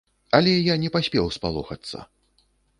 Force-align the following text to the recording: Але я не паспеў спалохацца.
Але 0.37 0.53
я 0.67 0.77
не 0.85 0.89
паспеў 0.95 1.31
спалохацца. 1.37 1.97